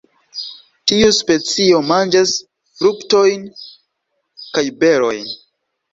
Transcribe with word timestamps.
Tiu 0.91 1.09
specio 1.17 1.83
manĝas 1.89 2.33
fruktojn 2.79 3.45
kaj 4.47 4.65
berojn. 4.85 5.29